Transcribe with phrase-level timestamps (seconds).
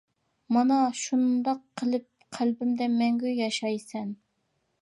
[0.55, 2.07] مانا شۇنداق قىلىپ
[2.39, 4.13] قەلبىمدە مەڭگۈ ياشايسەن.